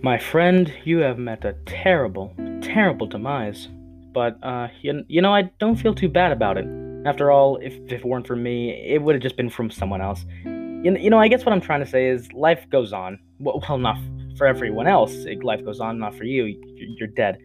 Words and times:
My 0.00 0.16
friend, 0.16 0.72
you 0.84 0.98
have 0.98 1.18
met 1.18 1.44
a 1.44 1.54
terrible, 1.66 2.32
terrible 2.62 3.08
demise. 3.08 3.66
But, 4.14 4.38
uh, 4.44 4.68
you, 4.80 5.04
you 5.08 5.20
know, 5.20 5.34
I 5.34 5.50
don't 5.58 5.74
feel 5.74 5.92
too 5.92 6.08
bad 6.08 6.30
about 6.30 6.56
it. 6.56 6.66
After 7.04 7.32
all, 7.32 7.56
if, 7.56 7.74
if 7.86 8.00
it 8.00 8.04
weren't 8.04 8.26
for 8.26 8.36
me, 8.36 8.70
it 8.70 9.02
would 9.02 9.16
have 9.16 9.22
just 9.22 9.36
been 9.36 9.50
from 9.50 9.72
someone 9.72 10.00
else. 10.00 10.24
You, 10.44 10.96
you 10.96 11.10
know, 11.10 11.18
I 11.18 11.26
guess 11.26 11.44
what 11.44 11.52
I'm 11.52 11.60
trying 11.60 11.80
to 11.80 11.86
say 11.86 12.06
is 12.06 12.32
life 12.32 12.64
goes 12.70 12.92
on. 12.92 13.18
Well, 13.40 13.60
well 13.68 13.78
not 13.78 13.98
for 14.36 14.46
everyone 14.46 14.86
else. 14.86 15.12
Life 15.42 15.64
goes 15.64 15.80
on, 15.80 15.98
not 15.98 16.14
for 16.14 16.24
you. 16.24 16.44
You're 16.76 17.08
dead. 17.08 17.38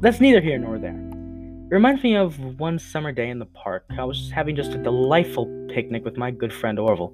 That's 0.00 0.20
neither 0.20 0.40
here 0.40 0.58
nor 0.58 0.78
there. 0.78 0.94
It 0.94 1.74
reminds 1.74 2.04
me 2.04 2.16
of 2.16 2.38
one 2.60 2.78
summer 2.78 3.10
day 3.10 3.28
in 3.28 3.40
the 3.40 3.46
park. 3.46 3.84
I 3.98 4.04
was 4.04 4.30
having 4.32 4.54
just 4.54 4.70
a 4.70 4.78
delightful 4.78 5.46
picnic 5.74 6.04
with 6.04 6.16
my 6.16 6.30
good 6.30 6.52
friend 6.52 6.78
Orville. 6.78 7.12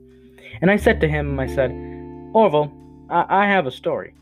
And 0.60 0.70
I 0.70 0.76
said 0.76 1.00
to 1.00 1.08
him, 1.08 1.40
I 1.40 1.46
said, 1.46 1.70
Orville, 2.34 2.70
I, 3.08 3.44
I 3.44 3.46
have 3.46 3.66
a 3.66 3.70
story. 3.70 4.14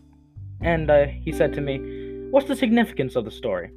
And 0.62 0.90
uh, 0.90 1.06
he 1.06 1.32
said 1.32 1.52
to 1.54 1.60
me, 1.60 1.78
What's 2.30 2.48
the 2.48 2.56
significance 2.56 3.14
of 3.16 3.24
the 3.24 3.30
story? 3.30 3.70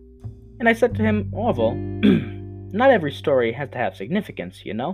And 0.59 0.69
I 0.69 0.73
said 0.73 0.95
to 0.95 1.03
him, 1.03 1.29
Orville, 1.33 1.75
not 2.71 2.89
every 2.89 3.11
story 3.11 3.51
has 3.51 3.69
to 3.71 3.77
have 3.77 3.97
significance, 3.97 4.61
you 4.63 4.73
know? 4.73 4.93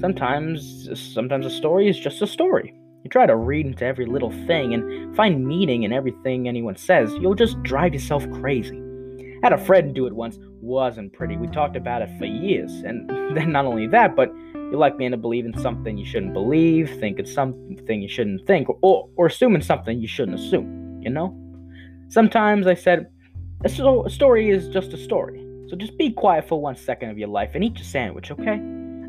Sometimes, 0.00 0.88
sometimes 0.98 1.44
a 1.44 1.50
story 1.50 1.88
is 1.88 1.98
just 1.98 2.22
a 2.22 2.26
story. 2.26 2.74
You 3.04 3.10
try 3.10 3.26
to 3.26 3.36
read 3.36 3.66
into 3.66 3.84
every 3.84 4.06
little 4.06 4.30
thing 4.46 4.72
and 4.72 5.14
find 5.14 5.46
meaning 5.46 5.82
in 5.82 5.92
everything 5.92 6.48
anyone 6.48 6.76
says, 6.76 7.12
you'll 7.20 7.34
just 7.34 7.62
drive 7.62 7.92
yourself 7.92 8.28
crazy. 8.32 8.82
I 9.42 9.46
had 9.46 9.52
a 9.52 9.64
friend 9.64 9.94
do 9.94 10.06
it 10.06 10.14
once, 10.14 10.38
wasn't 10.62 11.12
pretty. 11.12 11.36
We 11.36 11.48
talked 11.48 11.76
about 11.76 12.00
it 12.00 12.08
for 12.18 12.24
years, 12.24 12.72
and 12.72 13.08
then 13.36 13.52
not 13.52 13.66
only 13.66 13.86
that, 13.88 14.16
but 14.16 14.32
you 14.54 14.78
like 14.78 14.96
me 14.96 15.08
to 15.10 15.18
believe 15.18 15.44
in 15.44 15.56
something 15.60 15.98
you 15.98 16.06
shouldn't 16.06 16.32
believe, 16.32 16.88
think 16.98 17.18
it's 17.18 17.32
something 17.32 18.00
you 18.00 18.08
shouldn't 18.08 18.46
think, 18.46 18.68
or, 18.80 19.08
or 19.16 19.26
assuming 19.26 19.60
something 19.60 20.00
you 20.00 20.08
shouldn't 20.08 20.40
assume 20.40 20.85
you 21.06 21.12
know? 21.12 21.34
Sometimes 22.08 22.66
I 22.66 22.74
said, 22.74 23.06
a, 23.64 23.68
so- 23.68 24.04
a 24.04 24.10
story 24.10 24.50
is 24.50 24.68
just 24.68 24.92
a 24.92 24.98
story. 24.98 25.42
So 25.68 25.76
just 25.76 25.96
be 25.96 26.12
quiet 26.12 26.46
for 26.48 26.60
one 26.60 26.76
second 26.76 27.10
of 27.10 27.18
your 27.18 27.28
life 27.28 27.52
and 27.54 27.64
eat 27.64 27.76
your 27.76 27.84
sandwich, 27.84 28.30
okay? 28.30 28.60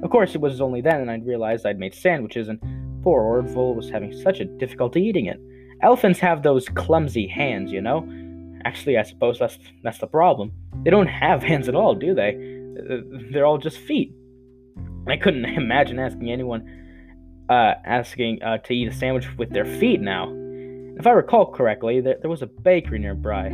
Of 0.04 0.10
course, 0.12 0.36
it 0.36 0.42
was 0.42 0.62
only 0.62 0.82
then 0.82 1.02
and 1.02 1.12
I 1.12 1.18
realized 1.18 1.66
I'd 1.66 1.80
made 1.80 1.94
sandwiches 1.94 2.48
and 2.48 2.60
poor 3.04 3.22
Orville 3.22 3.76
was 3.76 3.90
having 3.90 4.14
such 4.22 4.40
a 4.40 4.46
difficulty 4.46 5.02
eating 5.02 5.26
it. 5.26 5.40
Elephants 5.82 6.20
have 6.20 6.44
those 6.44 6.70
clumsy 6.70 7.28
hands, 7.28 7.72
you 7.72 7.82
know? 7.82 8.08
Actually, 8.66 8.98
I 8.98 9.04
suppose 9.04 9.38
that's 9.40 9.58
that's 9.84 10.00
the 10.00 10.08
problem. 10.08 10.52
They 10.84 10.90
don't 10.90 11.08
have 11.08 11.44
hands 11.52 11.68
at 11.68 11.76
all, 11.76 11.96
do 11.96 12.14
they? 12.14 12.32
Uh, 12.80 12.98
they're 13.32 13.46
all 13.46 13.58
just 13.58 13.78
feet. 13.78 14.12
I 15.08 15.18
couldn't 15.18 15.46
imagine 15.64 16.00
asking 16.00 16.32
anyone 16.32 16.62
uh, 17.50 17.74
asking 17.86 18.42
uh, 18.44 18.58
to 18.58 18.74
eat 18.74 18.88
a 18.88 18.94
sandwich 18.94 19.28
with 19.38 19.52
their 19.52 19.66
feet 19.66 20.02
now. 20.02 20.26
If 21.00 21.06
I 21.06 21.12
recall 21.12 21.52
correctly, 21.52 22.02
there, 22.02 22.18
there 22.22 22.30
was 22.30 22.42
a 22.42 22.48
bakery 22.48 22.98
nearby. 22.98 23.52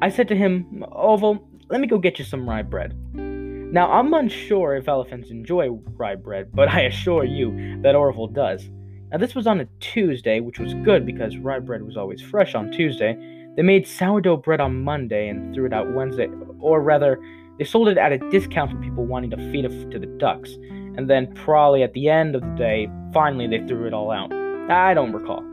I 0.00 0.08
said 0.08 0.26
to 0.28 0.36
him, 0.36 0.84
Orville, 0.90 1.46
let 1.68 1.82
me 1.82 1.86
go 1.86 1.98
get 1.98 2.18
you 2.18 2.24
some 2.24 2.48
rye 2.48 2.62
bread. 2.62 2.96
Now, 3.14 3.92
I'm 3.92 4.14
unsure 4.14 4.74
if 4.74 4.88
elephants 4.88 5.30
enjoy 5.30 5.68
rye 5.68 6.14
bread, 6.14 6.52
but 6.54 6.68
I 6.68 6.82
assure 6.82 7.24
you 7.24 7.80
that 7.82 7.94
Orville 7.94 8.28
does. 8.28 8.70
Now, 9.12 9.18
this 9.18 9.34
was 9.34 9.46
on 9.46 9.60
a 9.60 9.68
Tuesday, 9.80 10.40
which 10.40 10.58
was 10.58 10.72
good 10.82 11.04
because 11.04 11.36
rye 11.36 11.58
bread 11.58 11.82
was 11.82 11.98
always 11.98 12.22
fresh 12.22 12.54
on 12.54 12.72
Tuesday. 12.72 13.14
They 13.56 13.62
made 13.62 13.86
sourdough 13.86 14.38
bread 14.38 14.60
on 14.60 14.82
Monday 14.82 15.28
and 15.28 15.54
threw 15.54 15.66
it 15.66 15.74
out 15.74 15.92
Wednesday, 15.92 16.28
or 16.58 16.80
rather, 16.80 17.20
they 17.58 17.64
sold 17.64 17.88
it 17.88 17.98
at 17.98 18.12
a 18.12 18.18
discount 18.30 18.70
for 18.70 18.78
people 18.78 19.04
wanting 19.04 19.30
to 19.30 19.52
feed 19.52 19.66
it 19.66 19.90
to 19.90 19.98
the 19.98 20.06
ducks. 20.06 20.54
And 20.96 21.10
then, 21.10 21.34
probably 21.34 21.82
at 21.82 21.92
the 21.92 22.08
end 22.08 22.34
of 22.34 22.40
the 22.40 22.54
day, 22.56 22.88
finally 23.12 23.46
they 23.46 23.66
threw 23.66 23.86
it 23.86 23.92
all 23.92 24.10
out. 24.10 24.32
I 24.70 24.94
don't 24.94 25.12
recall. 25.12 25.44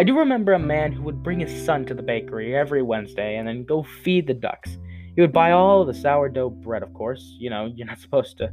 I 0.00 0.02
do 0.02 0.18
remember 0.18 0.54
a 0.54 0.58
man 0.58 0.92
who 0.92 1.02
would 1.02 1.22
bring 1.22 1.40
his 1.40 1.66
son 1.66 1.84
to 1.84 1.92
the 1.92 2.02
bakery 2.02 2.56
every 2.56 2.80
Wednesday 2.80 3.36
and 3.36 3.46
then 3.46 3.64
go 3.64 3.82
feed 3.82 4.26
the 4.26 4.32
ducks. 4.32 4.78
He 5.14 5.20
would 5.20 5.30
buy 5.30 5.52
all 5.52 5.84
the 5.84 5.92
sourdough 5.92 6.48
bread, 6.48 6.82
of 6.82 6.94
course. 6.94 7.36
You 7.38 7.50
know, 7.50 7.70
you're 7.76 7.86
not 7.86 7.98
supposed 8.06 8.38
to 8.38 8.50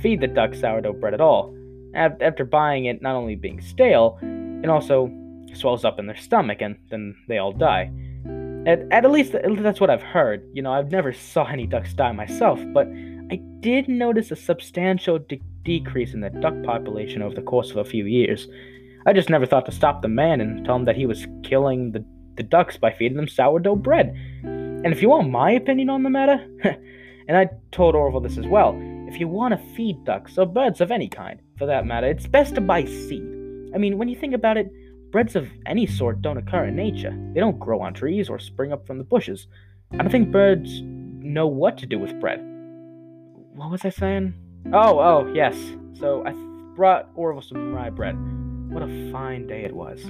feed 0.00 0.20
the 0.20 0.28
ducks 0.28 0.60
sourdough 0.60 0.92
bread 0.92 1.14
at 1.14 1.20
all. 1.20 1.52
After 1.96 2.44
buying 2.44 2.84
it, 2.84 3.02
not 3.02 3.16
only 3.16 3.34
being 3.34 3.60
stale, 3.60 4.20
it 4.22 4.68
also 4.70 5.10
swells 5.52 5.84
up 5.84 5.98
in 5.98 6.06
their 6.06 6.16
stomach 6.16 6.58
and 6.60 6.76
then 6.92 7.16
they 7.26 7.38
all 7.38 7.50
die. 7.50 7.90
At, 8.64 8.86
at 8.92 9.10
least 9.10 9.32
that's 9.32 9.80
what 9.80 9.90
I've 9.90 10.00
heard. 10.00 10.48
You 10.52 10.62
know, 10.62 10.72
I've 10.72 10.92
never 10.92 11.12
saw 11.12 11.44
any 11.46 11.66
ducks 11.66 11.92
die 11.92 12.12
myself, 12.12 12.60
but 12.72 12.86
I 13.32 13.40
did 13.58 13.88
notice 13.88 14.30
a 14.30 14.36
substantial 14.36 15.18
de- 15.18 15.42
decrease 15.64 16.14
in 16.14 16.20
the 16.20 16.30
duck 16.30 16.54
population 16.62 17.20
over 17.20 17.34
the 17.34 17.42
course 17.42 17.72
of 17.72 17.78
a 17.78 17.84
few 17.84 18.04
years. 18.04 18.46
I 19.08 19.14
just 19.14 19.30
never 19.30 19.46
thought 19.46 19.64
to 19.64 19.72
stop 19.72 20.02
the 20.02 20.08
man 20.08 20.42
and 20.42 20.66
tell 20.66 20.76
him 20.76 20.84
that 20.84 20.94
he 20.94 21.06
was 21.06 21.26
killing 21.42 21.92
the, 21.92 22.04
the 22.36 22.42
ducks 22.42 22.76
by 22.76 22.92
feeding 22.92 23.16
them 23.16 23.26
sourdough 23.26 23.76
bread. 23.76 24.14
And 24.42 24.88
if 24.88 25.00
you 25.00 25.08
want 25.08 25.30
my 25.30 25.50
opinion 25.52 25.88
on 25.88 26.02
the 26.02 26.10
matter, 26.10 26.46
and 27.26 27.34
I 27.34 27.48
told 27.72 27.94
Orville 27.94 28.20
this 28.20 28.36
as 28.36 28.46
well, 28.46 28.78
if 29.08 29.18
you 29.18 29.26
want 29.26 29.58
to 29.58 29.74
feed 29.74 30.04
ducks, 30.04 30.36
or 30.36 30.44
birds 30.44 30.82
of 30.82 30.90
any 30.90 31.08
kind, 31.08 31.40
for 31.56 31.64
that 31.64 31.86
matter, 31.86 32.06
it's 32.06 32.26
best 32.26 32.54
to 32.56 32.60
buy 32.60 32.84
seed. 32.84 33.22
I 33.74 33.78
mean, 33.78 33.96
when 33.96 34.08
you 34.08 34.14
think 34.14 34.34
about 34.34 34.58
it, 34.58 34.70
breads 35.10 35.36
of 35.36 35.48
any 35.64 35.86
sort 35.86 36.20
don't 36.20 36.36
occur 36.36 36.66
in 36.66 36.76
nature. 36.76 37.18
They 37.32 37.40
don't 37.40 37.58
grow 37.58 37.80
on 37.80 37.94
trees 37.94 38.28
or 38.28 38.38
spring 38.38 38.74
up 38.74 38.86
from 38.86 38.98
the 38.98 39.04
bushes. 39.04 39.46
I 39.92 39.96
don't 39.96 40.10
think 40.10 40.30
birds 40.30 40.82
know 40.82 41.46
what 41.46 41.78
to 41.78 41.86
do 41.86 41.98
with 41.98 42.20
bread. 42.20 42.40
What 43.54 43.70
was 43.70 43.86
I 43.86 43.88
saying? 43.88 44.34
Oh, 44.74 44.98
oh, 44.98 45.32
yes. 45.32 45.56
So 45.98 46.26
I 46.26 46.32
th- 46.32 46.44
brought 46.76 47.08
Orville 47.14 47.40
some 47.40 47.72
rye 47.72 47.88
bread. 47.88 48.14
What 48.68 48.82
a 48.82 49.10
fine 49.12 49.46
day 49.46 49.64
it 49.64 49.74
was. 49.74 50.04